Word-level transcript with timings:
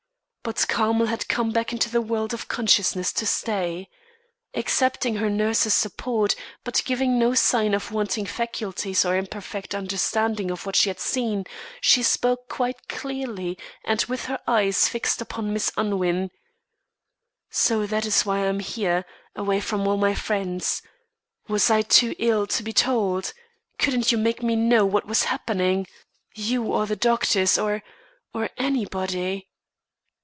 But 0.43 0.65
Carmel 0.67 1.05
had 1.05 1.27
come 1.27 1.51
back 1.51 1.71
into 1.71 1.87
the 1.87 2.01
world 2.01 2.33
of 2.33 2.47
consciousness 2.47 3.13
to 3.13 3.27
stay. 3.27 3.87
Accepting 4.55 5.17
her 5.17 5.29
nurse's 5.29 5.75
support, 5.75 6.33
but 6.63 6.81
giving 6.83 7.19
no 7.19 7.35
sign 7.35 7.75
of 7.75 7.91
waning 7.91 8.25
faculties 8.25 9.05
or 9.05 9.15
imperfect 9.15 9.75
understanding 9.75 10.49
of 10.49 10.65
what 10.65 10.75
she 10.75 10.89
had 10.89 10.99
seen, 10.99 11.45
she 11.79 12.01
spoke 12.01 12.49
quite 12.49 12.87
clearly 12.87 13.55
and 13.85 14.01
with 14.05 14.25
her 14.25 14.39
eyes 14.47 14.87
fixed 14.89 15.21
upon 15.21 15.53
Miss 15.53 15.71
Unwin: 15.77 16.31
"So 17.51 17.85
that 17.85 18.07
is 18.07 18.25
why 18.25 18.39
I 18.39 18.47
am 18.47 18.61
here, 18.61 19.05
away 19.35 19.59
from 19.59 19.87
all 19.87 19.97
my 19.97 20.15
friends. 20.15 20.81
Was 21.47 21.69
I 21.69 21.83
too 21.83 22.15
ill 22.17 22.47
to 22.47 22.63
be 22.63 22.73
told? 22.73 23.31
Couldn't 23.77 24.11
you 24.11 24.17
make 24.17 24.41
me 24.41 24.55
know 24.55 24.87
what 24.87 25.05
was 25.05 25.25
happening? 25.25 25.85
You 26.33 26.63
or 26.63 26.87
the 26.87 26.95
doctors 26.95 27.59
or 27.59 27.83
or 28.33 28.49
anybody?" 28.57 29.47